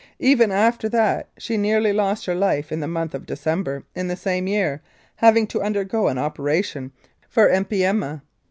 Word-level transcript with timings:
Even 0.17 0.51
after 0.51 0.89
that 0.89 1.29
she 1.37 1.57
nearly 1.57 1.93
lost 1.93 2.25
her 2.25 2.33
life 2.33 2.71
in 2.71 2.79
the 2.79 2.87
month 2.87 3.13
of 3.13 3.27
Decem 3.27 3.63
ber 3.63 3.83
in 3.93 4.07
the 4.07 4.15
same 4.15 4.47
year, 4.47 4.81
having 5.17 5.45
to 5.45 5.61
undergo 5.61 6.07
an 6.07 6.17
operation 6.17 6.91
for 7.29 7.47
empyema. 7.47 8.23